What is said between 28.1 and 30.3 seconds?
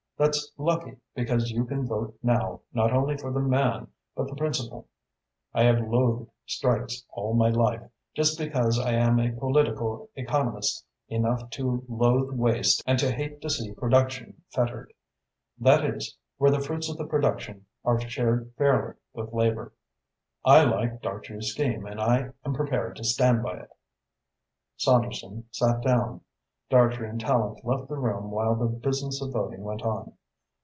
while the business of voting went on.